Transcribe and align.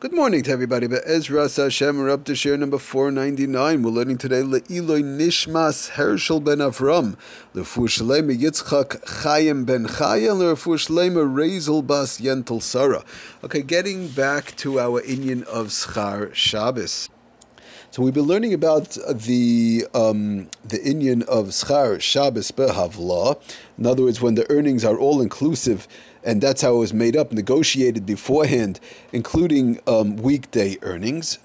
Good 0.00 0.12
morning 0.12 0.44
to 0.44 0.52
everybody. 0.52 0.86
Ezra 1.06 1.48
Hashem, 1.48 1.98
we're 1.98 2.08
up 2.08 2.22
to 2.26 2.36
share 2.36 2.56
number 2.56 2.78
499. 2.78 3.82
We're 3.82 3.90
learning 3.90 4.18
today 4.18 4.42
Le'iloi 4.42 5.02
Nishmas 5.02 5.90
Hershel 5.90 6.38
ben 6.44 6.58
Avram, 6.58 7.16
Lefu 7.52 7.88
Shalema 7.88 8.32
Yitzchak 8.32 9.04
Chaim 9.24 9.64
ben 9.64 9.86
Chaya, 9.86 10.36
Lefu 10.36 10.76
Shalema 10.76 11.26
Rezel 11.28 11.84
Bas 11.84 12.20
Yentel 12.20 12.62
Sarah. 12.62 13.02
Okay, 13.42 13.60
getting 13.60 14.06
back 14.06 14.54
to 14.58 14.78
our 14.78 15.02
inyan 15.02 15.42
of 15.46 15.66
Schar 15.66 16.32
Shabbos. 16.32 17.08
So 17.90 18.02
we've 18.02 18.14
been 18.14 18.22
learning 18.22 18.54
about 18.54 18.96
the 19.12 19.84
um, 19.94 20.48
the 20.64 20.78
inyan 20.78 21.24
of 21.24 21.46
Schar 21.46 22.00
Shabbos 22.00 22.52
Behavla. 22.52 23.40
In 23.76 23.84
other 23.84 24.04
words, 24.04 24.20
when 24.20 24.36
the 24.36 24.48
earnings 24.48 24.84
are 24.84 24.96
all 24.96 25.20
inclusive 25.20 25.88
and 26.24 26.40
that's 26.40 26.62
how 26.62 26.74
it 26.76 26.78
was 26.78 26.94
made 26.94 27.16
up, 27.16 27.32
negotiated 27.32 28.06
beforehand, 28.06 28.80
including 29.12 29.80
um, 29.86 30.16
weekday 30.16 30.76
earnings. 30.82 31.38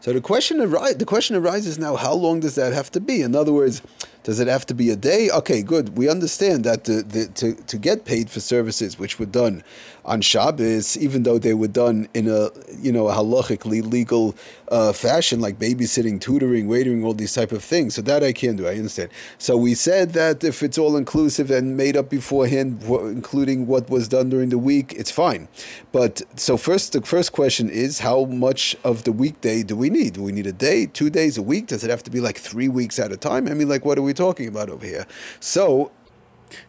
So 0.00 0.12
the 0.12 0.20
question 0.20 0.60
arises. 0.60 0.96
The 0.96 1.04
question 1.04 1.36
arises 1.36 1.78
now: 1.78 1.96
How 1.96 2.14
long 2.14 2.40
does 2.40 2.54
that 2.54 2.72
have 2.72 2.90
to 2.92 3.00
be? 3.00 3.22
In 3.22 3.34
other 3.34 3.52
words, 3.52 3.82
does 4.28 4.40
it 4.40 4.46
have 4.46 4.66
to 4.66 4.74
be 4.74 4.90
a 4.90 4.96
day? 4.96 5.30
Okay, 5.30 5.62
good. 5.62 5.96
We 5.96 6.06
understand 6.06 6.62
that 6.64 6.84
the, 6.84 7.00
the, 7.00 7.28
to, 7.36 7.54
to 7.54 7.78
get 7.78 8.04
paid 8.04 8.28
for 8.28 8.40
services 8.40 8.98
which 8.98 9.18
were 9.18 9.24
done 9.24 9.64
on 10.04 10.20
Shabbos, 10.20 10.98
even 10.98 11.22
though 11.22 11.38
they 11.38 11.54
were 11.54 11.68
done 11.68 12.08
in 12.12 12.28
a 12.28 12.50
you 12.78 12.92
know 12.92 13.08
a 13.08 13.14
halachically 13.14 13.82
legal 13.82 14.34
uh, 14.70 14.92
fashion, 14.92 15.40
like 15.40 15.58
babysitting, 15.58 16.20
tutoring, 16.20 16.68
waitering, 16.68 17.04
all 17.04 17.14
these 17.14 17.32
type 17.32 17.52
of 17.52 17.62
things. 17.64 17.94
So 17.94 18.02
that 18.02 18.22
I 18.22 18.32
can 18.32 18.56
do. 18.56 18.66
I 18.66 18.72
understand. 18.72 19.10
So 19.38 19.56
we 19.56 19.74
said 19.74 20.12
that 20.12 20.44
if 20.44 20.62
it's 20.62 20.76
all 20.76 20.96
inclusive 20.96 21.50
and 21.50 21.76
made 21.76 21.96
up 21.96 22.10
beforehand, 22.10 22.82
including 22.82 23.66
what 23.66 23.88
was 23.88 24.08
done 24.08 24.28
during 24.28 24.50
the 24.50 24.58
week, 24.58 24.92
it's 24.94 25.10
fine. 25.10 25.48
But 25.90 26.22
so 26.36 26.56
first, 26.56 26.92
the 26.92 27.00
first 27.02 27.32
question 27.32 27.70
is 27.70 28.00
how 28.00 28.24
much 28.24 28.76
of 28.84 29.04
the 29.04 29.12
weekday 29.12 29.62
do 29.62 29.74
we 29.76 29.88
need? 29.90 30.14
Do 30.14 30.22
we 30.22 30.32
need 30.32 30.46
a 30.46 30.52
day, 30.52 30.86
two 30.86 31.10
days, 31.10 31.38
a 31.38 31.42
week? 31.42 31.68
Does 31.68 31.84
it 31.84 31.90
have 31.90 32.02
to 32.04 32.10
be 32.10 32.20
like 32.20 32.36
three 32.36 32.68
weeks 32.68 32.98
at 32.98 33.10
a 33.12 33.16
time? 33.16 33.48
I 33.48 33.54
mean, 33.54 33.68
like 33.68 33.84
what 33.84 33.98
are 33.98 34.02
we 34.02 34.14
talking 34.18 34.48
about 34.48 34.68
over 34.68 34.84
here. 34.84 35.06
So 35.40 35.92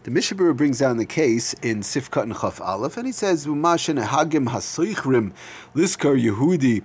the 0.03 0.11
Mishnah 0.11 0.38
Berurah 0.38 0.55
brings 0.55 0.80
down 0.80 0.97
the 0.97 1.05
case 1.05 1.53
in 1.55 1.81
Sifkat 1.81 2.23
and 2.23 2.38
Chaf 2.39 2.61
Aleph, 2.61 2.95
and 2.97 3.05
he 3.05 3.11
says, 3.11 3.45
"Umashin 3.45 4.02
hagim 4.03 4.50
hasoichrim 4.50 5.31
liskar 5.75 6.16
Yehudi." 6.17 6.83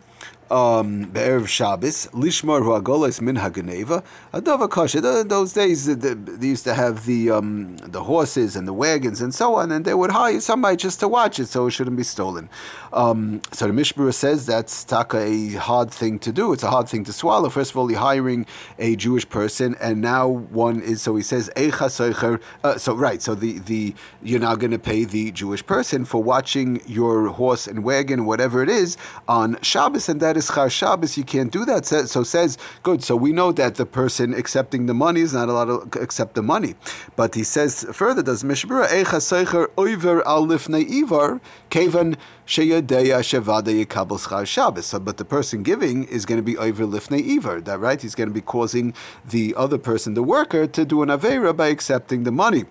Um, 0.50 1.10
Be'erev 1.10 1.48
Shabbos, 1.48 2.06
Lishmar 2.12 2.62
Huagoles 2.62 3.20
Min 3.20 3.36
Haganeva, 3.36 4.04
Adava 4.32 4.68
Kasha. 4.70 5.00
Those 5.00 5.52
days, 5.52 5.86
they 5.96 6.46
used 6.46 6.64
to 6.64 6.74
have 6.74 7.06
the 7.06 7.30
um, 7.30 7.76
the 7.78 8.04
horses 8.04 8.54
and 8.56 8.68
the 8.68 8.72
wagons 8.72 9.20
and 9.20 9.34
so 9.34 9.54
on, 9.54 9.72
and 9.72 9.84
they 9.84 9.94
would 9.94 10.10
hire 10.10 10.40
somebody 10.40 10.76
just 10.76 11.00
to 11.00 11.08
watch 11.08 11.38
it 11.38 11.46
so 11.46 11.66
it 11.66 11.70
shouldn't 11.70 11.96
be 11.96 12.02
stolen. 12.02 12.48
Um, 12.92 13.42
so 13.52 13.66
the 13.66 13.72
Mishmur 13.72 14.12
says 14.14 14.46
that's 14.46 14.84
taka 14.84 15.18
a 15.18 15.52
hard 15.54 15.90
thing 15.90 16.18
to 16.20 16.32
do. 16.32 16.52
It's 16.52 16.62
a 16.62 16.70
hard 16.70 16.88
thing 16.88 17.04
to 17.04 17.12
swallow. 17.12 17.48
First 17.48 17.72
of 17.72 17.76
all, 17.78 17.90
you're 17.90 18.00
hiring 18.00 18.46
a 18.78 18.96
Jewish 18.96 19.28
person, 19.28 19.74
and 19.80 20.00
now 20.00 20.28
one 20.28 20.80
is 20.80 21.02
so 21.02 21.16
he 21.16 21.22
says 21.22 21.50
uh, 21.56 22.78
So 22.78 22.94
right, 22.94 23.22
so 23.22 23.34
the 23.34 23.58
the 23.60 23.94
you're 24.22 24.40
now 24.40 24.54
going 24.54 24.70
to 24.70 24.78
pay 24.78 25.04
the 25.04 25.32
Jewish 25.32 25.64
person 25.66 26.04
for 26.04 26.22
watching 26.22 26.80
your 26.86 27.28
horse 27.28 27.66
and 27.66 27.82
wagon, 27.82 28.26
whatever 28.26 28.62
it 28.62 28.68
is, 28.68 28.96
on 29.26 29.58
Shabbos, 29.62 30.08
and 30.14 30.20
that 30.20 30.36
is 30.36 30.46
Char 30.48 30.70
Shabbos. 30.70 31.16
You 31.16 31.24
can't 31.24 31.50
do 31.50 31.64
that. 31.64 31.84
So, 31.86 32.22
says 32.22 32.56
good. 32.84 33.02
So 33.02 33.16
we 33.16 33.32
know 33.32 33.50
that 33.50 33.74
the 33.74 33.84
person 33.84 34.32
accepting 34.32 34.86
the 34.86 34.94
money 34.94 35.22
is 35.22 35.34
not 35.34 35.48
allowed 35.48 35.90
to 35.90 36.00
accept 36.00 36.36
the 36.36 36.42
money, 36.42 36.76
but 37.16 37.34
he 37.34 37.42
says 37.42 37.84
further. 37.92 38.22
Does 38.22 38.44
Mishmura 38.44 38.86
Eicha 38.86 39.18
Seicher 39.18 39.66
Oiver 39.76 40.24
Al 40.24 40.46
Lifnei 40.46 40.88
Ivar 40.88 41.40
Kevan 41.68 42.16
Sheyadeya 42.46 43.18
Shevada 43.28 43.72
Yekabel 43.84 44.20
Schar 44.20 44.46
Shabbos. 44.46 44.94
But 45.00 45.16
the 45.16 45.24
person 45.24 45.64
giving 45.64 46.04
is 46.04 46.24
going 46.24 46.38
to 46.38 46.44
be 46.44 46.56
over 46.56 46.84
Lifnei 46.84 47.36
Ivar. 47.36 47.60
That 47.60 47.80
right? 47.80 48.00
He's 48.00 48.14
going 48.14 48.28
to 48.28 48.34
be 48.34 48.40
causing 48.40 48.94
the 49.28 49.52
other 49.56 49.78
person, 49.78 50.14
the 50.14 50.22
worker, 50.22 50.68
to 50.68 50.84
do 50.84 51.02
an 51.02 51.08
avera 51.08 51.56
by 51.56 51.66
accepting 51.66 52.22
the 52.22 52.32
money. 52.32 52.66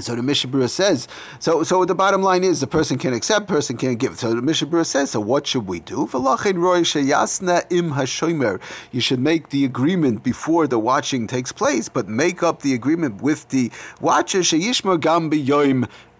So 0.00 0.16
the 0.16 0.22
Mishnah 0.22 0.50
Berurah 0.50 0.68
says, 0.68 1.06
so 1.38 1.62
so 1.62 1.84
the 1.84 1.94
bottom 1.94 2.22
line 2.22 2.42
is 2.42 2.60
the 2.60 2.66
person 2.66 2.98
can 2.98 3.14
accept, 3.14 3.46
person 3.46 3.76
can't 3.76 3.98
give. 3.98 4.18
So 4.18 4.34
the 4.34 4.42
Mishnah 4.42 4.68
Berurah 4.68 4.86
says, 4.86 5.12
so 5.12 5.20
what 5.20 5.46
should 5.46 5.66
we 5.66 5.80
do? 5.80 6.08
You 8.92 9.00
should 9.00 9.20
make 9.20 9.48
the 9.50 9.64
agreement 9.64 10.22
before 10.22 10.66
the 10.66 10.78
watching 10.78 11.26
takes 11.26 11.52
place, 11.52 11.88
but 11.88 12.08
make 12.08 12.42
up 12.42 12.62
the 12.62 12.74
agreement 12.74 13.22
with 13.22 13.48
the 13.50 13.70
watcher. 14.00 14.42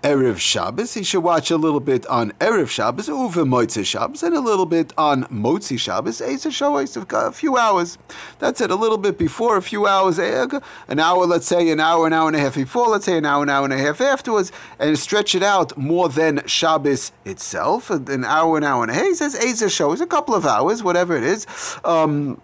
Erev 0.04 0.37
Shabbos. 0.37 0.92
He 0.92 1.03
should 1.03 1.22
watch 1.22 1.50
a 1.50 1.56
little 1.56 1.81
bit 1.81 2.06
on 2.09 2.32
Erev 2.32 2.69
Shabbos, 2.69 3.09
Uve 3.09 3.48
Moitze 3.48 3.87
Shabbos, 3.87 4.22
and 4.22 4.37
a 4.37 4.41
little 4.41 4.66
bit 4.66 4.92
on 4.98 5.25
Motzi 5.25 5.78
Shabbos. 5.78 6.20
Eisa 6.20 6.50
Shois, 6.50 6.94
a 6.94 7.32
few 7.32 7.56
hours. 7.56 7.97
That's 8.38 8.60
it, 8.60 8.70
a 8.70 8.75
little 8.75 8.98
bit 8.98 9.16
before, 9.16 9.56
a 9.56 9.62
few 9.62 9.87
hours, 9.87 10.19
eh, 10.19 10.47
an 10.88 11.00
hour, 11.00 11.25
let's 11.25 11.47
say 11.47 11.70
an 11.70 11.81
hour, 11.81 12.06
an 12.06 12.12
hour 12.12 12.28
and 12.28 12.37
a 12.37 12.38
half 12.38 12.54
before, 12.54 12.88
let's 12.88 13.06
say 13.06 13.16
an 13.16 13.25
hour, 13.25 13.42
an 13.42 13.48
hour 13.48 13.65
and 13.65 13.72
a 13.72 13.78
half 13.78 14.03
afterwards, 14.03 14.53
and 14.78 14.98
stretch 14.98 15.34
it 15.34 15.42
out 15.42 15.75
more 15.78 16.10
than 16.10 16.47
Shabbos 16.47 17.12
itself, 17.25 17.88
an 17.88 18.26
hour, 18.26 18.59
an 18.59 18.65
hour 18.65 18.82
and 18.82 18.91
a 18.91 18.94
half. 18.94 19.04
He 19.04 19.15
says 19.15 19.34
Eisa 19.34 19.69
Shois, 19.69 20.03
a 20.03 20.06
couple 20.06 20.34
of 20.34 20.44
hours, 20.44 20.82
whatever 20.82 21.16
it 21.16 21.25
is. 21.25 21.47
Um, 21.82 22.42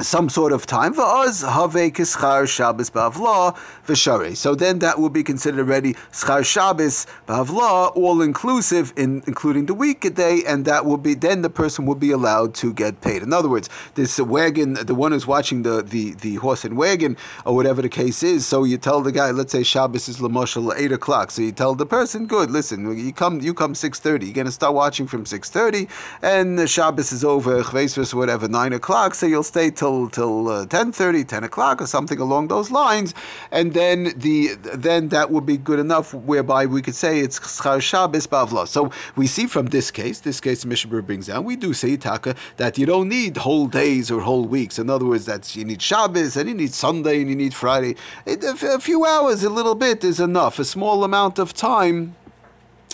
some 0.00 0.28
sort 0.28 0.52
of 0.52 0.66
time 0.66 0.94
for 0.94 1.02
us 1.02 1.42
have 1.42 1.72
kischar 1.72 2.48
Shabbos 2.48 2.90
ba'avla 2.90 3.56
v'sharei. 3.86 4.36
So 4.36 4.54
then 4.54 4.78
that 4.80 4.98
will 4.98 5.10
be 5.10 5.22
considered 5.22 5.60
already 5.60 5.94
schar 6.12 6.44
Shabbos 6.44 7.06
ba'avla, 7.28 7.94
all 7.96 8.22
inclusive, 8.22 8.92
in, 8.96 9.22
including 9.26 9.66
the 9.66 9.74
weekday, 9.74 10.42
and 10.46 10.64
that 10.64 10.86
will 10.86 10.96
be 10.96 11.14
then 11.14 11.42
the 11.42 11.50
person 11.50 11.86
will 11.86 11.94
be 11.94 12.10
allowed 12.10 12.54
to 12.54 12.72
get 12.72 13.00
paid. 13.00 13.22
In 13.22 13.32
other 13.32 13.48
words, 13.48 13.68
this 13.94 14.18
wagon, 14.18 14.74
the 14.74 14.94
one 14.94 15.12
who's 15.12 15.26
watching 15.26 15.62
the, 15.62 15.82
the, 15.82 16.12
the 16.14 16.36
horse 16.36 16.64
and 16.64 16.76
wagon 16.76 17.16
or 17.44 17.54
whatever 17.54 17.82
the 17.82 17.88
case 17.88 18.22
is. 18.22 18.46
So 18.46 18.64
you 18.64 18.78
tell 18.78 19.00
the 19.02 19.12
guy, 19.12 19.30
let's 19.32 19.52
say 19.52 19.62
Shabbos 19.62 20.08
is 20.08 20.18
lamoshal 20.18 20.74
eight 20.76 20.92
o'clock. 20.92 21.30
So 21.30 21.42
you 21.42 21.52
tell 21.52 21.74
the 21.74 21.86
person, 21.86 22.26
good, 22.26 22.50
listen, 22.50 22.96
you 22.96 23.12
come 23.12 23.40
you 23.40 23.52
come 23.54 23.74
six 23.74 23.98
thirty. 23.98 24.26
You're 24.26 24.34
gonna 24.34 24.50
start 24.50 24.74
watching 24.74 25.06
from 25.06 25.26
six 25.26 25.50
thirty, 25.50 25.88
and 26.22 26.58
the 26.58 26.66
Shabbos 26.66 27.12
is 27.12 27.24
over, 27.24 27.62
whatever 27.62 28.48
nine 28.48 28.72
o'clock. 28.72 29.14
So 29.14 29.26
you'll 29.26 29.42
stay 29.42 29.70
till 29.70 29.89
till 29.90 30.08
till 30.08 30.48
uh, 30.48 30.66
10:30, 30.66 31.26
10 31.26 31.44
o'clock, 31.44 31.80
or 31.80 31.86
something 31.86 32.20
along 32.20 32.48
those 32.48 32.70
lines, 32.70 33.14
and 33.50 33.72
then 33.74 34.12
the 34.16 34.54
then 34.86 35.08
that 35.08 35.30
would 35.30 35.46
be 35.46 35.56
good 35.56 35.78
enough, 35.78 36.14
whereby 36.14 36.66
we 36.66 36.82
could 36.82 36.94
say 36.94 37.20
it's 37.20 37.38
Shabbos 37.80 38.26
Bavla. 38.26 38.66
So 38.66 38.90
we 39.16 39.26
see 39.26 39.46
from 39.46 39.66
this 39.66 39.90
case, 39.90 40.20
this 40.20 40.40
case 40.40 40.64
Mishabur 40.64 41.04
brings 41.04 41.26
down, 41.26 41.44
we 41.44 41.56
do 41.56 41.72
say 41.72 41.96
Taka 41.96 42.34
that 42.56 42.78
you 42.78 42.86
don't 42.86 43.08
need 43.08 43.36
whole 43.38 43.66
days 43.66 44.10
or 44.10 44.20
whole 44.20 44.46
weeks. 44.46 44.78
In 44.78 44.90
other 44.90 45.06
words, 45.06 45.26
that 45.26 45.56
you 45.56 45.64
need 45.64 45.82
Shabbos 45.82 46.36
and 46.36 46.48
you 46.48 46.54
need 46.54 46.72
Sunday 46.72 47.20
and 47.20 47.28
you 47.30 47.36
need 47.36 47.54
Friday. 47.54 47.96
It, 48.26 48.44
a 48.44 48.78
few 48.78 49.04
hours, 49.04 49.42
a 49.42 49.50
little 49.50 49.74
bit 49.74 50.04
is 50.04 50.20
enough. 50.20 50.58
A 50.58 50.64
small 50.64 51.04
amount 51.04 51.38
of 51.38 51.52
time 51.52 52.14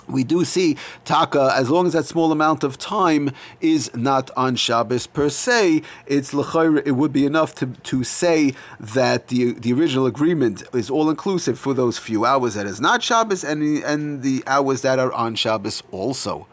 we 0.08 0.24
do 0.24 0.44
see 0.44 0.76
taka 1.04 1.52
as 1.54 1.70
long 1.70 1.86
as 1.86 1.92
that 1.92 2.04
small 2.04 2.32
amount 2.32 2.64
of 2.64 2.78
time 2.78 3.30
is 3.60 3.94
not 3.94 4.30
on 4.36 4.56
Shabbos 4.56 5.06
per 5.06 5.28
se. 5.28 5.82
It's 6.06 6.32
it 6.34 6.96
would 6.96 7.12
be 7.12 7.26
enough 7.26 7.54
to, 7.56 7.66
to 7.66 8.04
say 8.04 8.54
that 8.80 9.28
the 9.28 9.52
the 9.52 9.72
original 9.72 10.06
agreement 10.06 10.62
is 10.72 10.90
all 10.90 11.10
inclusive 11.10 11.58
for 11.58 11.74
those 11.74 11.98
few 11.98 12.24
hours 12.24 12.54
that 12.54 12.66
is 12.66 12.80
not 12.80 13.02
Shabbos 13.02 13.44
and 13.44 13.62
and 13.84 14.22
the 14.22 14.42
hours 14.46 14.82
that 14.82 14.98
are 14.98 15.12
on 15.12 15.34
Shabbos 15.34 15.82
also. 15.90 16.46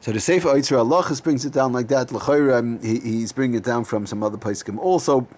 So 0.00 0.10
the 0.10 0.18
Sefer 0.18 0.48
Yitzra 0.48 0.78
Allah 0.78 1.04
brings 1.22 1.44
it 1.44 1.52
down 1.52 1.72
like 1.72 1.86
that. 1.88 2.12
Um, 2.12 2.80
he, 2.82 2.98
he's 2.98 3.30
bringing 3.30 3.58
it 3.58 3.62
down 3.62 3.84
from 3.84 4.04
some 4.04 4.22
other 4.24 4.36
poskim 4.36 4.78
also 4.78 5.28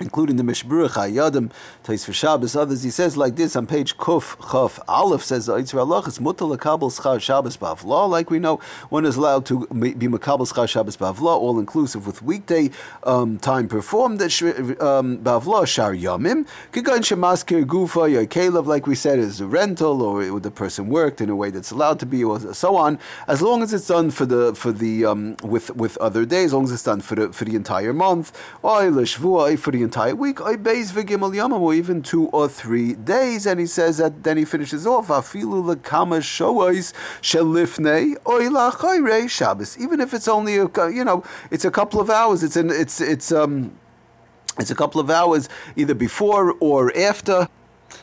including 0.00 0.36
the 0.36 0.42
Mishburach 0.42 0.90
Hayadim, 0.90 1.50
Tais 1.84 2.04
for 2.04 2.12
Shabbos, 2.12 2.56
others. 2.56 2.82
He 2.82 2.90
says 2.90 3.16
like 3.16 3.36
this 3.36 3.56
on 3.56 3.66
page 3.66 3.96
Kuf 3.96 4.36
Chaf 4.50 4.80
Aleph 4.88 5.24
says 5.24 5.48
Yitzra 5.48 5.80
Allah 5.80 6.06
is 6.06 6.18
mutal 6.18 6.58
kabel 6.58 6.90
schar 6.90 7.20
Shabbos 7.20 7.56
bavla. 7.56 8.08
Like 8.08 8.30
we 8.30 8.38
know, 8.38 8.56
one 8.88 9.04
is 9.04 9.16
allowed 9.16 9.46
to 9.46 9.66
be 9.68 9.92
makabel 9.92 10.50
schar 10.50 10.68
Shabbos 10.68 10.96
bavla, 10.96 11.36
all 11.36 11.58
inclusive 11.58 12.06
with 12.06 12.22
weekday 12.22 12.70
um, 13.02 13.38
time 13.38 13.68
performed. 13.68 14.20
Um, 14.20 14.28
bavla 14.28 15.66
shar 15.66 15.94
yamim 15.94 16.46
kigan 16.72 17.00
shemaskir 17.00 17.64
gufa 17.64 18.26
yakelev. 18.26 18.66
Like 18.66 18.86
we 18.86 18.94
said, 18.94 19.18
is 19.18 19.40
a 19.40 19.46
rental 19.46 20.02
or 20.02 20.40
the 20.40 20.50
person 20.50 20.88
worked 20.88 21.20
in 21.20 21.28
a 21.30 21.36
way 21.36 21.50
that's 21.50 21.70
allowed 21.70 21.98
to 22.00 22.06
be, 22.06 22.22
or 22.24 22.54
so 22.54 22.76
on. 22.76 22.98
As 23.26 23.42
long 23.42 23.62
as 23.62 23.72
it's 23.72 23.88
done 23.88 24.10
for 24.10 24.26
the 24.26 24.54
for 24.54 24.72
the 24.72 25.04
um, 25.04 25.36
with 25.42 25.74
with 25.74 25.96
other 25.98 26.24
days, 26.24 26.46
as 26.46 26.54
long 26.54 26.64
as 26.64 26.72
it's 26.72 26.82
done 26.82 27.00
for 27.00 27.14
the 27.14 27.32
for 27.32 27.44
the 27.44 27.56
entire 27.56 27.92
month, 27.92 28.32
or 28.62 28.90
for 29.56 29.70
the 29.70 29.82
entire 29.88 30.14
week, 30.14 30.38
i 30.42 30.54
base 30.54 30.90
or 31.64 31.74
even 31.74 32.02
two 32.02 32.26
or 32.28 32.46
three 32.46 32.92
days. 32.94 33.46
And 33.46 33.58
he 33.58 33.66
says 33.66 33.96
that 33.96 34.22
then 34.22 34.36
he 34.36 34.44
finishes 34.44 34.86
off, 34.86 35.08
Afilu 35.08 35.58
lekama 35.70 36.20
oilachayre 38.24 39.28
Shabbos. 39.30 39.78
Even 39.78 40.00
if 40.00 40.12
it's 40.12 40.28
only 40.28 40.58
a, 40.58 40.68
you 40.98 41.04
know, 41.04 41.24
it's 41.50 41.64
a 41.64 41.70
couple 41.70 42.00
of 42.00 42.10
hours. 42.10 42.42
It's 42.42 42.56
an, 42.56 42.70
it's 42.70 43.00
it's 43.00 43.32
um. 43.32 43.72
It's 44.60 44.72
a 44.72 44.74
couple 44.74 45.00
of 45.00 45.08
hours 45.08 45.48
either 45.76 45.94
before 45.94 46.52
or 46.58 46.80
after 46.96 47.46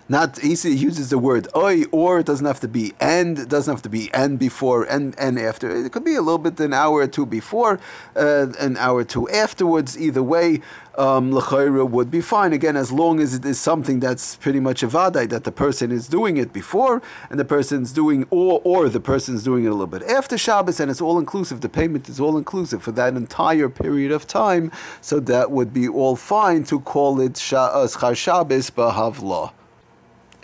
not 0.08 0.40
he 0.40 0.50
uses 0.50 1.10
the 1.10 1.18
word 1.18 1.48
oi 1.56 1.84
or 1.92 2.20
it 2.20 2.26
doesn't 2.26 2.46
have 2.46 2.60
to 2.60 2.68
be 2.68 2.94
and 3.00 3.40
it 3.40 3.50
doesn't 3.50 3.74
have 3.74 3.82
to 3.82 3.90
be 3.90 4.14
and 4.14 4.38
before 4.38 4.84
and 4.84 5.18
and 5.18 5.40
after. 5.40 5.86
It 5.86 5.92
could 5.92 6.04
be 6.04 6.16
a 6.16 6.22
little 6.22 6.38
bit 6.38 6.60
an 6.60 6.74
hour 6.74 7.00
or 7.00 7.08
two 7.08 7.26
before 7.26 7.80
uh, 8.16 8.48
an 8.60 8.78
hour 8.78 9.00
or 9.00 9.04
two 9.04 9.28
afterwards 9.30 9.98
either 9.98 10.24
way 10.24 10.62
um, 10.98 11.32
would 11.32 12.12
be 12.12 12.22
fine. 12.22 12.54
Again 12.54 12.78
as 12.78 12.92
long 12.92 13.20
as 13.20 13.34
it 13.34 13.46
is 13.46 13.60
something 13.60 14.00
that's 14.00 14.36
pretty 14.38 14.60
much 14.60 14.84
a 14.84 14.88
vadai 14.88 15.28
that 15.30 15.44
the 15.44 15.52
person 15.52 15.92
is 15.92 16.08
doing 16.08 16.38
it 16.38 16.54
before 16.54 17.02
and 17.30 17.40
the 17.40 17.46
person's 17.46 17.92
doing 17.92 18.26
or 18.30 18.62
or 18.64 18.90
the 18.90 19.00
person's 19.00 19.44
doing 19.44 19.66
it 19.66 19.70
a 19.70 19.72
little 19.72 19.88
bit 19.88 20.04
after 20.04 20.38
Shabbos 20.38 20.80
and 20.80 20.92
it's 20.92 21.02
all 21.02 21.20
inclusive 21.20 21.62
the 21.62 21.70
payment 21.70 22.08
is 22.10 22.20
all 22.20 22.38
inclusive 22.38 22.84
for 22.84 22.92
that 22.94 23.16
entire 23.16 23.70
period 23.70 24.12
of 24.12 24.28
time 24.28 24.72
so 25.02 25.20
that 25.20 25.52
would 25.52 25.74
be 25.74 25.88
all 25.88 26.16
fine 26.16 26.64
to 26.66 26.80
call 26.80 27.20
it 27.20 27.34
uh, 27.54 27.88
Schar 27.88 28.16
Shabbos 28.16 28.70
Bahavla 28.70 29.52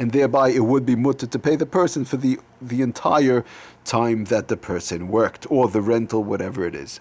and 0.02 0.14
thereby 0.14 0.50
it 0.50 0.66
would 0.66 0.84
be 0.84 0.96
mutter 0.96 1.28
to 1.28 1.38
pay 1.38 1.56
the 1.56 1.66
person 1.68 2.04
for 2.04 2.18
the, 2.18 2.40
the 2.60 2.82
entire 2.82 3.46
time 3.86 4.26
that 4.26 4.48
the 4.48 4.58
person 4.58 5.10
worked, 5.10 5.46
or 5.52 5.68
the 5.68 5.80
rental, 5.80 6.24
whatever 6.24 6.66
it 6.66 6.74
is. 6.74 7.00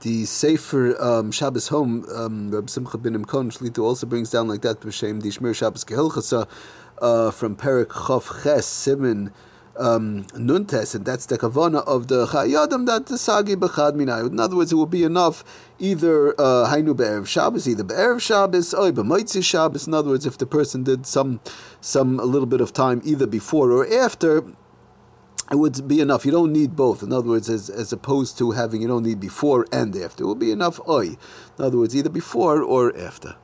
The 0.00 0.26
Sefer 0.26 1.02
um, 1.02 1.32
Shabbos 1.32 1.68
Home, 1.68 2.04
um, 2.14 2.50
Reb 2.50 2.68
Simcha 2.68 2.98
Bunim 2.98 3.26
Cohen 3.26 3.48
Shlita 3.48 3.78
also 3.78 4.06
brings 4.06 4.30
down 4.30 4.48
like 4.48 4.60
that, 4.60 4.80
B'Shem 4.80 5.22
Dishmir 5.22 5.56
Shabbos 5.56 5.82
Kehilchasa, 5.82 6.46
uh, 7.00 7.30
from 7.30 7.56
Perik 7.56 7.86
Chav 7.86 8.42
Ches 8.42 8.66
Simon 8.66 9.32
um, 9.80 10.24
nuntes, 10.34 10.94
and 10.94 11.04
that's 11.04 11.26
the 11.26 11.38
kavana 11.38 11.84
of 11.86 12.08
the 12.08 12.26
chayadim 12.26 12.86
that 12.86 13.06
the 13.06 13.18
sagi 13.18 13.56
bechad 13.56 13.94
minayud. 13.94 14.30
In 14.30 14.40
other 14.40 14.56
words, 14.56 14.72
it 14.72 14.76
will 14.76 14.86
be 14.86 15.02
enough 15.02 15.42
either 15.78 16.32
uh, 16.38 16.68
hainu 16.70 16.90
uh, 16.90 16.94
be'erev 16.94 17.26
Shabbos, 17.26 17.66
either 17.66 17.82
be'erev 17.82 18.20
Shabbos, 18.20 18.74
or 18.74 18.92
b'moitzi 18.92 19.42
Shabbos. 19.42 19.86
In 19.86 19.94
other 19.94 20.10
words, 20.10 20.26
if 20.26 20.38
the 20.38 20.46
person 20.46 20.84
did 20.84 21.06
some 21.06 21.40
some 21.80 22.20
a 22.20 22.24
little 22.24 22.46
bit 22.46 22.60
of 22.60 22.72
time 22.72 23.00
either 23.04 23.26
before 23.26 23.72
or 23.72 23.90
after, 23.92 24.44
it 25.50 25.56
would 25.56 25.88
be 25.88 26.00
enough. 26.00 26.24
You 26.24 26.32
don't 26.32 26.52
need 26.52 26.76
both. 26.76 27.02
In 27.02 27.12
other 27.12 27.28
words, 27.28 27.48
as, 27.48 27.68
as 27.68 27.92
opposed 27.92 28.38
to 28.38 28.52
having 28.52 28.82
you 28.82 28.88
don't 28.88 29.02
need 29.02 29.18
before 29.18 29.66
and 29.72 29.96
after. 29.96 30.22
It 30.22 30.26
will 30.26 30.34
be 30.36 30.52
enough 30.52 30.78
oi. 30.88 31.16
In 31.58 31.64
other 31.64 31.78
words, 31.78 31.96
either 31.96 32.10
before 32.10 32.62
or 32.62 32.96
after. 32.96 33.36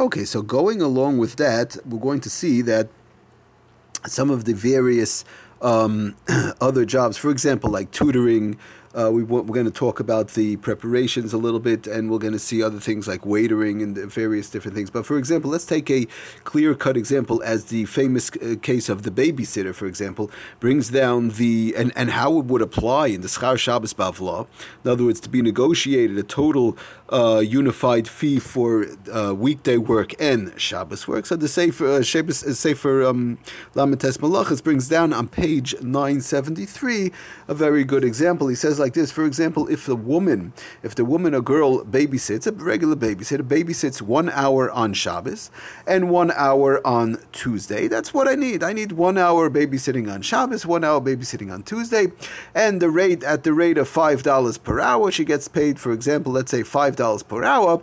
Okay, 0.00 0.24
so 0.24 0.40
going 0.40 0.80
along 0.80 1.18
with 1.18 1.36
that, 1.36 1.76
we're 1.84 2.00
going 2.00 2.20
to 2.20 2.30
see 2.30 2.62
that 2.62 2.88
some 4.06 4.30
of 4.30 4.44
the 4.44 4.54
various 4.54 5.24
um, 5.60 6.16
other 6.60 6.84
jobs, 6.84 7.16
for 7.16 7.30
example, 7.30 7.70
like 7.70 7.90
tutoring, 7.90 8.58
uh, 8.94 9.10
we, 9.10 9.22
are 9.22 9.42
going 9.42 9.64
to 9.64 9.70
talk 9.70 10.00
about 10.00 10.28
the 10.28 10.56
preparations 10.56 11.32
a 11.32 11.38
little 11.38 11.60
bit, 11.60 11.86
and 11.86 12.10
we're 12.10 12.18
going 12.18 12.32
to 12.32 12.38
see 12.38 12.62
other 12.62 12.78
things 12.78 13.08
like 13.08 13.22
waitering 13.22 13.82
and 13.82 13.96
various 14.12 14.50
different 14.50 14.76
things. 14.76 14.90
But 14.90 15.06
for 15.06 15.18
example, 15.18 15.50
let's 15.50 15.64
take 15.66 15.90
a 15.90 16.06
clear 16.44 16.74
cut 16.74 16.96
example 16.96 17.42
as 17.42 17.66
the 17.66 17.84
famous 17.86 18.30
uh, 18.30 18.56
case 18.60 18.88
of 18.88 19.02
the 19.02 19.10
babysitter, 19.10 19.74
for 19.74 19.86
example, 19.86 20.30
brings 20.60 20.90
down 20.90 21.30
the, 21.30 21.74
and, 21.76 21.92
and 21.96 22.10
how 22.10 22.38
it 22.38 22.46
would 22.46 22.62
apply 22.62 23.08
in 23.08 23.22
the 23.22 23.28
Schar 23.28 23.58
Shabbos 23.58 23.94
Bavla. 23.94 24.46
In 24.84 24.90
other 24.90 25.04
words, 25.04 25.20
to 25.20 25.28
be 25.28 25.42
negotiated 25.42 26.18
a 26.18 26.22
total 26.22 26.76
uh, 27.12 27.40
unified 27.40 28.08
fee 28.08 28.38
for 28.38 28.86
uh, 29.12 29.34
weekday 29.34 29.76
work 29.76 30.14
and 30.20 30.58
Shabbos 30.60 31.06
work. 31.06 31.26
So 31.26 31.36
the 31.36 31.48
Sefer, 31.48 31.86
uh, 31.86 32.02
Shabbos, 32.02 32.42
uh, 32.42 32.54
Sefer 32.54 33.04
um, 33.04 33.38
Lamites 33.74 34.18
Malachas 34.18 34.62
brings 34.62 34.88
down 34.88 35.12
on 35.12 35.28
page 35.28 35.74
973 35.82 37.12
a 37.48 37.54
very 37.54 37.84
good 37.84 38.04
example. 38.04 38.48
He 38.48 38.54
says, 38.54 38.78
like 38.82 38.92
this. 38.92 39.10
For 39.10 39.24
example, 39.24 39.68
if 39.68 39.86
the 39.86 39.96
woman, 39.96 40.52
if 40.82 40.94
the 40.94 41.06
woman, 41.06 41.32
a 41.32 41.40
girl 41.40 41.82
babysits, 41.84 42.46
a 42.46 42.52
regular 42.52 42.96
babysitter, 42.96 43.42
babysits 43.42 44.02
one 44.02 44.28
hour 44.28 44.70
on 44.70 44.92
Shabbos 44.92 45.50
and 45.86 46.10
one 46.10 46.30
hour 46.32 46.86
on 46.86 47.18
Tuesday, 47.32 47.88
that's 47.88 48.12
what 48.12 48.28
I 48.28 48.34
need. 48.34 48.62
I 48.62 48.74
need 48.74 48.92
one 48.92 49.16
hour 49.16 49.48
babysitting 49.48 50.12
on 50.12 50.20
Shabbos, 50.20 50.66
one 50.66 50.84
hour 50.84 51.00
babysitting 51.00 51.50
on 51.50 51.62
Tuesday, 51.62 52.12
and 52.54 52.82
the 52.82 52.90
rate 52.90 53.22
at 53.24 53.44
the 53.44 53.54
rate 53.54 53.78
of 53.78 53.88
five 53.88 54.22
dollars 54.22 54.58
per 54.58 54.80
hour, 54.80 55.10
she 55.10 55.24
gets 55.24 55.48
paid. 55.48 55.78
For 55.80 55.92
example, 55.92 56.32
let's 56.32 56.50
say 56.50 56.62
five 56.62 56.96
dollars 56.96 57.22
per 57.22 57.44
hour 57.44 57.82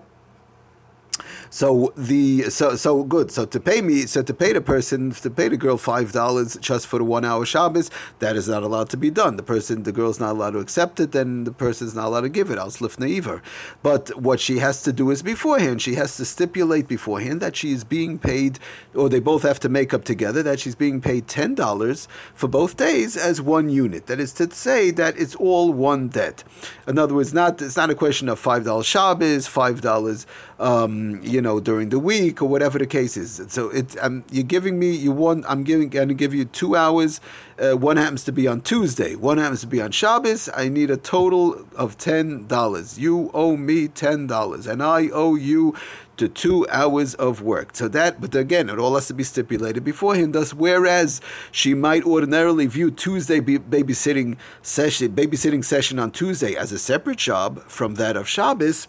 so 1.49 1.93
the 1.97 2.49
so 2.49 2.75
so 2.75 3.03
good. 3.03 3.31
So 3.31 3.45
to 3.45 3.59
pay 3.59 3.81
me, 3.81 4.05
so 4.05 4.21
to 4.21 4.33
pay 4.33 4.53
the 4.53 4.61
person, 4.61 5.11
to 5.11 5.29
pay 5.29 5.47
the 5.47 5.57
girl 5.57 5.77
five 5.77 6.11
dollars 6.11 6.57
just 6.61 6.87
for 6.87 6.99
the 6.99 7.05
one 7.05 7.25
hour 7.25 7.45
Shabbos, 7.45 7.89
that 8.19 8.35
is 8.35 8.47
not 8.47 8.63
allowed 8.63 8.89
to 8.89 8.97
be 8.97 9.09
done. 9.09 9.35
The 9.37 9.43
person, 9.43 9.83
the 9.83 9.91
girl's 9.91 10.19
not 10.19 10.31
allowed 10.31 10.51
to 10.51 10.59
accept 10.59 10.99
it, 10.99 11.11
then 11.11 11.43
the 11.43 11.51
person's 11.51 11.95
not 11.95 12.07
allowed 12.07 12.21
to 12.21 12.29
give 12.29 12.51
it. 12.51 12.57
I'll 12.57 12.69
slip 12.69 12.99
naiver. 12.99 13.41
But 13.83 14.21
what 14.21 14.39
she 14.39 14.59
has 14.59 14.81
to 14.83 14.93
do 14.93 15.11
is 15.11 15.21
beforehand, 15.21 15.81
she 15.81 15.95
has 15.95 16.17
to 16.17 16.25
stipulate 16.25 16.87
beforehand 16.87 17.41
that 17.41 17.55
she 17.55 17.71
is 17.71 17.83
being 17.83 18.19
paid, 18.19 18.59
or 18.95 19.09
they 19.09 19.19
both 19.19 19.43
have 19.43 19.59
to 19.61 19.69
make 19.69 19.93
up 19.93 20.03
together 20.03 20.43
that 20.43 20.59
she's 20.59 20.75
being 20.75 21.01
paid 21.01 21.27
ten 21.27 21.55
dollars 21.55 22.07
for 22.33 22.47
both 22.47 22.77
days 22.77 23.15
as 23.17 23.41
one 23.41 23.69
unit. 23.69 24.07
That 24.07 24.19
is 24.19 24.33
to 24.33 24.49
say 24.51 24.91
that 24.91 25.17
it's 25.17 25.35
all 25.35 25.73
one 25.73 26.09
debt. 26.09 26.43
In 26.87 26.97
other 26.97 27.13
words, 27.13 27.33
not 27.33 27.61
it's 27.61 27.77
not 27.77 27.89
a 27.89 27.95
question 27.95 28.29
of 28.29 28.39
five 28.39 28.63
dollars 28.65 28.85
Shabbos, 28.85 29.47
five 29.47 29.81
dollars 29.81 30.25
um, 30.59 31.21
you 31.23 31.41
know, 31.41 31.59
during 31.59 31.89
the 31.89 31.99
week 31.99 32.41
or 32.41 32.45
whatever 32.45 32.77
the 32.77 32.85
case 32.85 33.15
is. 33.15 33.41
So 33.47 33.69
it, 33.69 33.95
um, 34.03 34.25
you're 34.29 34.43
giving 34.43 34.77
me, 34.77 34.91
you 34.91 35.11
want, 35.11 35.45
I'm 35.47 35.63
giving, 35.63 35.89
going 35.89 36.09
to 36.09 36.13
give 36.13 36.33
you 36.33 36.45
two 36.45 36.75
hours. 36.75 37.21
Uh, 37.57 37.73
one 37.73 37.97
happens 37.97 38.23
to 38.25 38.31
be 38.31 38.47
on 38.47 38.61
Tuesday. 38.61 39.15
One 39.15 39.37
happens 39.37 39.61
to 39.61 39.67
be 39.67 39.81
on 39.81 39.91
Shabbos. 39.91 40.49
I 40.55 40.69
need 40.69 40.91
a 40.91 40.97
total 40.97 41.65
of 41.75 41.97
ten 41.97 42.47
dollars. 42.47 42.99
You 42.99 43.31
owe 43.33 43.57
me 43.57 43.87
ten 43.87 44.27
dollars, 44.27 44.65
and 44.65 44.81
I 44.81 45.09
owe 45.09 45.35
you 45.35 45.75
to 46.15 46.27
two 46.27 46.67
hours 46.69 47.15
of 47.15 47.41
work. 47.41 47.75
So 47.75 47.87
that, 47.89 48.19
but 48.19 48.35
again, 48.35 48.69
it 48.69 48.77
all 48.77 48.95
has 48.95 49.07
to 49.07 49.13
be 49.13 49.23
stipulated 49.23 49.83
beforehand. 49.85 50.33
Thus, 50.33 50.53
whereas 50.53 51.21
she 51.51 51.73
might 51.73 52.03
ordinarily 52.05 52.65
view 52.65 52.91
Tuesday 52.91 53.39
babysitting 53.39 54.37
session, 54.61 55.13
babysitting 55.13 55.63
session 55.63 55.99
on 55.99 56.11
Tuesday 56.11 56.55
as 56.55 56.71
a 56.73 56.79
separate 56.79 57.17
job 57.17 57.63
from 57.63 57.95
that 57.95 58.17
of 58.17 58.27
Shabbos 58.27 58.87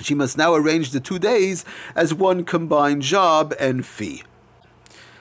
she 0.00 0.14
must 0.14 0.36
now 0.36 0.54
arrange 0.54 0.90
the 0.90 1.00
two 1.00 1.18
days 1.18 1.64
as 1.94 2.12
one 2.12 2.44
combined 2.44 3.02
job 3.02 3.54
and 3.58 3.84
fee. 3.86 4.22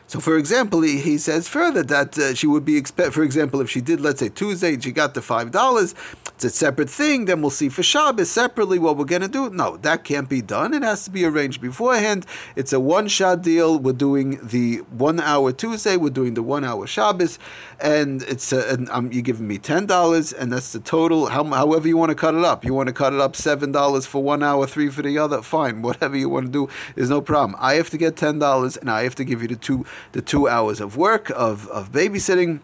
So, 0.07 0.19
for 0.19 0.37
example, 0.37 0.81
he, 0.81 0.99
he 0.99 1.17
says 1.17 1.47
further 1.47 1.81
that 1.83 2.17
uh, 2.17 2.35
she 2.35 2.45
would 2.45 2.63
be 2.63 2.77
expect. 2.77 3.13
For 3.13 3.23
example, 3.23 3.59
if 3.59 3.69
she 3.69 3.81
did, 3.81 3.99
let's 3.99 4.19
say 4.19 4.29
Tuesday, 4.29 4.79
she 4.79 4.91
got 4.91 5.13
the 5.15 5.21
five 5.21 5.51
dollars. 5.51 5.95
It's 6.35 6.43
a 6.43 6.49
separate 6.49 6.89
thing. 6.89 7.25
Then 7.25 7.41
we'll 7.41 7.49
see 7.49 7.69
for 7.69 7.81
Shabbos 7.81 8.29
separately 8.29 8.77
what 8.77 8.97
we're 8.97 9.05
going 9.05 9.21
to 9.21 9.27
do. 9.27 9.49
No, 9.49 9.77
that 9.77 10.03
can't 10.03 10.27
be 10.29 10.41
done. 10.41 10.73
It 10.73 10.83
has 10.83 11.05
to 11.05 11.09
be 11.09 11.25
arranged 11.25 11.61
beforehand. 11.61 12.25
It's 12.55 12.73
a 12.73 12.79
one-shot 12.79 13.41
deal. 13.41 13.79
We're 13.79 13.93
doing 13.93 14.39
the 14.45 14.77
one-hour 14.91 15.53
Tuesday. 15.53 15.95
We're 15.95 16.09
doing 16.09 16.33
the 16.33 16.43
one-hour 16.43 16.87
Shabbos, 16.87 17.39
and 17.79 18.21
it's 18.23 18.51
a, 18.51 18.69
and 18.69 18.89
um, 18.89 19.11
you're 19.11 19.21
giving 19.21 19.47
me 19.47 19.57
ten 19.57 19.85
dollars, 19.85 20.33
and 20.33 20.51
that's 20.51 20.71
the 20.73 20.81
total. 20.81 21.27
How, 21.27 21.43
however 21.45 21.87
you 21.87 21.97
want 21.97 22.09
to 22.09 22.15
cut 22.15 22.35
it 22.35 22.43
up. 22.43 22.63
You 22.63 22.73
want 22.73 22.87
to 22.87 22.93
cut 22.93 23.13
it 23.13 23.21
up 23.21 23.35
seven 23.35 23.71
dollars 23.71 24.05
for 24.05 24.21
one 24.21 24.43
hour, 24.43 24.67
three 24.67 24.89
for 24.89 25.01
the 25.01 25.17
other. 25.17 25.41
Fine, 25.41 25.81
whatever 25.81 26.15
you 26.15 26.29
want 26.29 26.47
to 26.47 26.51
do 26.51 26.69
is 26.95 27.09
no 27.09 27.21
problem. 27.21 27.57
I 27.59 27.75
have 27.75 27.89
to 27.91 27.97
get 27.97 28.17
ten 28.17 28.39
dollars, 28.39 28.77
and 28.77 28.91
I 28.91 29.03
have 29.03 29.15
to 29.15 29.23
give 29.23 29.41
you 29.41 29.47
the 29.47 29.55
two 29.55 29.85
the 30.11 30.21
two 30.21 30.47
hours 30.47 30.79
of 30.79 30.97
work, 30.97 31.29
of, 31.31 31.67
of 31.67 31.91
babysitting 31.91 32.59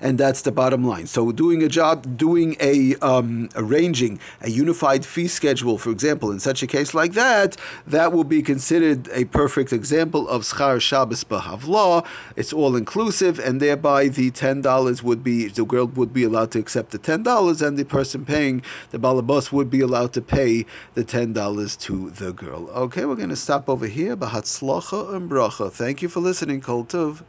and 0.00 0.18
that's 0.18 0.42
the 0.42 0.52
bottom 0.52 0.84
line. 0.84 1.06
So, 1.06 1.32
doing 1.32 1.62
a 1.62 1.68
job, 1.68 2.16
doing 2.16 2.56
a 2.60 2.94
um, 2.96 3.48
arranging 3.54 4.18
a 4.40 4.50
unified 4.50 5.04
fee 5.04 5.28
schedule, 5.28 5.78
for 5.78 5.90
example, 5.90 6.30
in 6.30 6.40
such 6.40 6.62
a 6.62 6.66
case 6.66 6.94
like 6.94 7.12
that, 7.12 7.56
that 7.86 8.12
will 8.12 8.24
be 8.24 8.42
considered 8.42 9.08
a 9.12 9.24
perfect 9.26 9.72
example 9.72 10.28
of 10.28 10.42
schar 10.42 10.80
Shabbos 10.80 11.24
b'havla. 11.24 12.06
It's 12.36 12.52
all 12.52 12.76
inclusive, 12.76 13.38
and 13.38 13.60
thereby 13.60 14.08
the 14.08 14.30
ten 14.30 14.60
dollars 14.60 15.02
would 15.02 15.22
be 15.24 15.48
the 15.48 15.64
girl 15.64 15.86
would 15.86 16.12
be 16.12 16.24
allowed 16.24 16.52
to 16.52 16.58
accept 16.58 16.90
the 16.90 16.98
ten 16.98 17.22
dollars, 17.22 17.62
and 17.62 17.76
the 17.76 17.84
person 17.84 18.24
paying 18.24 18.62
the 18.90 18.98
balabas 18.98 19.52
would 19.52 19.70
be 19.70 19.80
allowed 19.80 20.12
to 20.14 20.22
pay 20.22 20.66
the 20.94 21.04
ten 21.04 21.32
dollars 21.32 21.76
to 21.76 22.10
the 22.10 22.32
girl. 22.32 22.68
Okay, 22.70 23.04
we're 23.04 23.16
going 23.16 23.28
to 23.28 23.36
stop 23.36 23.68
over 23.68 23.86
here. 23.86 24.16
Bahatzlacha 24.16 25.14
and 25.14 25.30
bracha. 25.30 25.70
Thank 25.70 26.02
you 26.02 26.08
for 26.08 26.20
listening, 26.20 26.60
Kol 26.60 26.84
Tov. 26.84 27.22